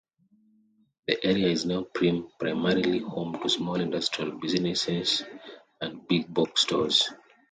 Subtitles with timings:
[1.05, 5.21] The area is now primarily home to small industrial businesses
[5.79, 7.07] and big box stores.